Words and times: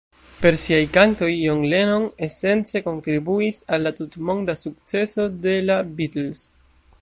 Per 0.43 0.55
siaj 0.59 0.77
kantoj 0.93 1.27
John 1.33 1.59
Lennon 1.73 2.07
esence 2.27 2.81
kontribuis 2.87 3.61
al 3.77 3.85
la 3.89 3.93
tutmonda 4.01 4.57
sukceso 4.63 5.27
de 5.47 5.55
la 5.69 5.81
Beatles. 6.01 6.43